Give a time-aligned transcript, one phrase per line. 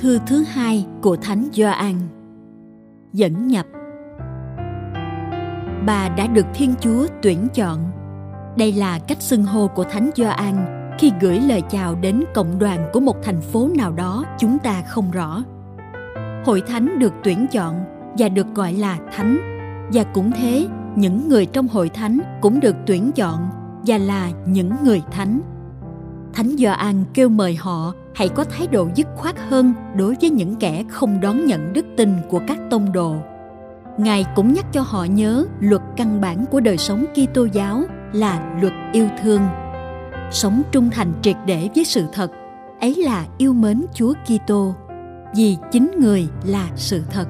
[0.00, 1.94] Thư thứ hai của Thánh Gioan
[3.12, 3.66] Dẫn nhập
[5.86, 7.78] Bà đã được Thiên Chúa tuyển chọn.
[8.56, 10.54] Đây là cách xưng hô của Thánh Gioan
[10.98, 14.82] khi gửi lời chào đến cộng đoàn của một thành phố nào đó chúng ta
[14.82, 15.44] không rõ.
[16.44, 17.84] Hội thánh được tuyển chọn
[18.18, 19.38] và được gọi là thánh,
[19.92, 23.48] và cũng thế, những người trong hội thánh cũng được tuyển chọn
[23.86, 25.40] và là những người thánh
[26.32, 30.56] thánh gioan kêu mời họ hãy có thái độ dứt khoát hơn đối với những
[30.56, 33.16] kẻ không đón nhận đức tin của các tông đồ.
[33.98, 38.56] Ngài cũng nhắc cho họ nhớ luật căn bản của đời sống kitô giáo là
[38.60, 39.40] luật yêu thương.
[40.30, 42.30] Sống trung thành triệt để với sự thật,
[42.80, 44.74] ấy là yêu mến chúa kitô.
[45.36, 47.28] Vì chính người là sự thật,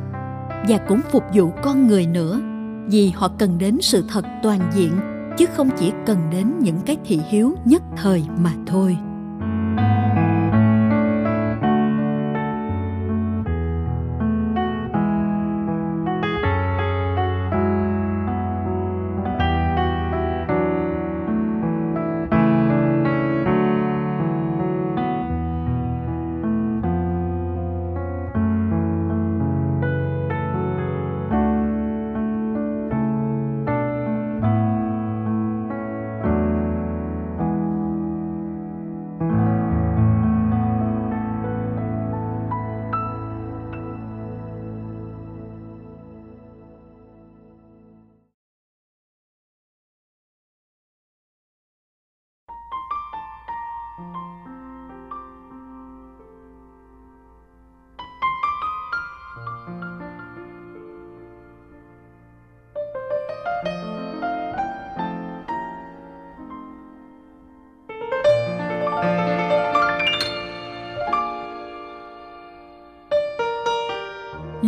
[0.69, 2.41] và cũng phục vụ con người nữa,
[2.87, 4.93] vì họ cần đến sự thật toàn diện,
[5.39, 8.97] chứ không chỉ cần đến những cái thị hiếu nhất thời mà thôi.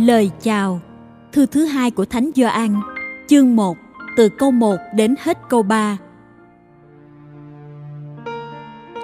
[0.05, 0.81] Lời chào
[1.31, 2.81] Thư thứ hai của Thánh Gioan,
[3.27, 3.77] chương 1,
[4.17, 5.97] từ câu 1 đến hết câu 3.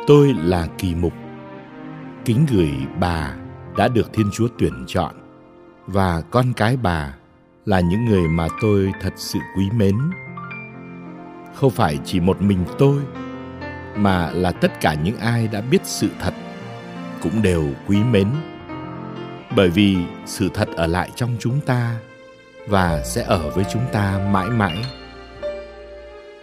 [0.08, 1.14] Tôi là Kỳ Mục,
[2.26, 3.34] kính gửi bà
[3.78, 5.16] đã được Thiên Chúa tuyển chọn
[5.88, 7.16] và con cái bà
[7.66, 9.96] là những người mà tôi thật sự quý mến.
[11.56, 13.02] Không phải chỉ một mình tôi
[13.96, 16.34] mà là tất cả những ai đã biết sự thật
[17.22, 18.28] cũng đều quý mến
[19.56, 21.96] bởi vì sự thật ở lại trong chúng ta
[22.68, 24.86] và sẽ ở với chúng ta mãi mãi.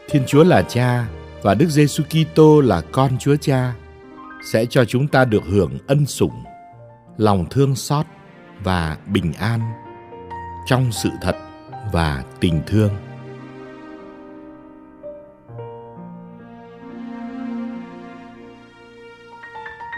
[0.09, 1.07] Thiên Chúa là Cha
[1.43, 3.75] và Đức Giêsu Kitô là con Chúa Cha
[4.53, 6.45] sẽ cho chúng ta được hưởng ân sủng,
[7.17, 8.07] lòng thương xót
[8.65, 9.61] và bình an
[10.67, 11.37] trong sự thật
[11.93, 12.91] và tình thương.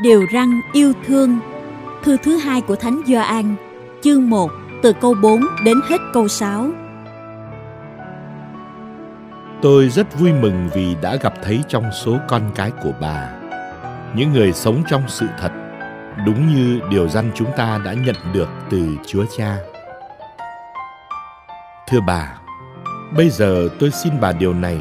[0.03, 1.39] Điều răng yêu thương
[2.03, 3.55] Thư thứ hai của Thánh Gioan,
[4.03, 4.51] chương 1,
[4.83, 6.71] từ câu 4 đến hết câu 6.
[9.63, 13.31] Tôi rất vui mừng vì đã gặp thấy trong số con cái của bà
[14.15, 15.53] những người sống trong sự thật
[16.27, 19.57] đúng như điều dân chúng ta đã nhận được từ Chúa Cha.
[21.89, 22.39] Thưa bà,
[23.17, 24.79] bây giờ tôi xin bà điều này.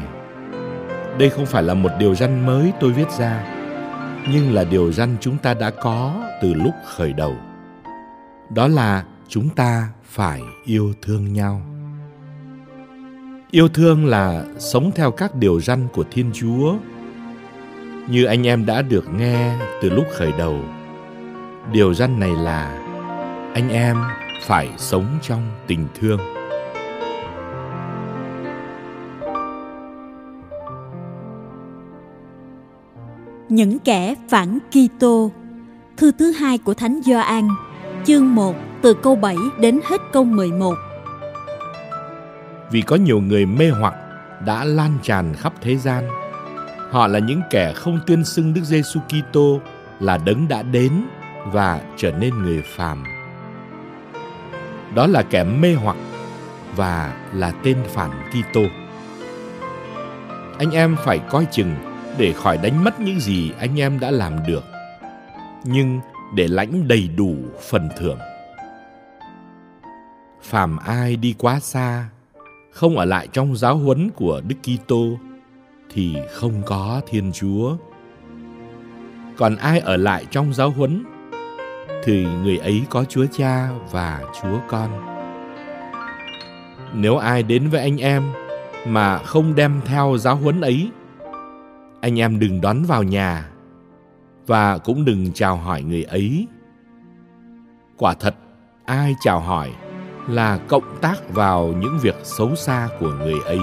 [1.18, 3.57] Đây không phải là một điều răn mới tôi viết ra,
[4.32, 7.36] nhưng là điều răn chúng ta đã có từ lúc khởi đầu.
[8.54, 11.62] Đó là chúng ta phải yêu thương nhau.
[13.50, 16.74] Yêu thương là sống theo các điều răn của thiên chúa.
[18.08, 20.60] Như anh em đã được nghe từ lúc khởi đầu,
[21.72, 22.84] điều răn này là
[23.54, 23.96] anh em
[24.46, 26.37] phải sống trong tình thương.
[33.48, 35.30] Những kẻ phản Kitô.
[35.96, 37.48] Thư thứ hai của Thánh Gioan,
[38.04, 40.74] chương 1 từ câu 7 đến hết câu 11.
[42.70, 43.94] Vì có nhiều người mê hoặc
[44.46, 46.04] đã lan tràn khắp thế gian.
[46.90, 49.60] Họ là những kẻ không tuyên xưng Đức Giêsu Kitô
[50.00, 50.92] là đấng đã đến
[51.52, 53.04] và trở nên người phàm.
[54.94, 55.96] Đó là kẻ mê hoặc
[56.76, 58.62] và là tên phản Kitô.
[60.58, 61.74] Anh em phải coi chừng
[62.18, 64.64] để khỏi đánh mất những gì anh em đã làm được,
[65.64, 66.00] nhưng
[66.34, 67.36] để lãnh đầy đủ
[67.70, 68.18] phần thưởng.
[70.42, 72.08] Phàm ai đi quá xa,
[72.72, 75.18] không ở lại trong giáo huấn của đức kitô,
[75.94, 77.76] thì không có thiên chúa.
[79.36, 81.04] Còn ai ở lại trong giáo huấn,
[82.04, 84.90] thì người ấy có chúa cha và chúa con.
[86.94, 88.22] Nếu ai đến với anh em
[88.86, 90.90] mà không đem theo giáo huấn ấy
[92.00, 93.48] anh em đừng đón vào nhà
[94.46, 96.46] và cũng đừng chào hỏi người ấy
[97.96, 98.34] quả thật
[98.84, 99.72] ai chào hỏi
[100.28, 103.60] là cộng tác vào những việc xấu xa của người ấy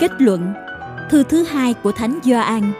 [0.00, 0.52] Kết luận
[1.10, 2.72] Thư thứ hai của Thánh Gioan,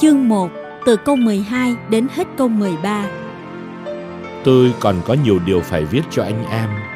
[0.00, 0.50] chương 1,
[0.86, 3.10] từ câu 12 đến hết câu 13.
[4.44, 6.89] Tôi còn có nhiều điều phải viết cho anh em.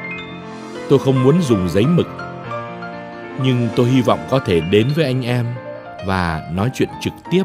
[0.88, 2.08] Tôi không muốn dùng giấy mực,
[3.42, 5.46] nhưng tôi hy vọng có thể đến với anh em
[6.06, 7.42] và nói chuyện trực tiếp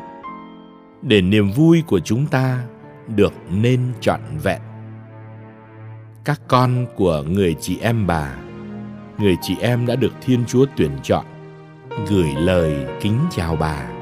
[1.01, 2.63] để niềm vui của chúng ta
[3.07, 4.61] được nên trọn vẹn.
[6.23, 8.35] Các con của người chị em bà,
[9.17, 11.25] người chị em đã được Thiên Chúa tuyển chọn,
[12.07, 13.98] gửi lời kính chào bà.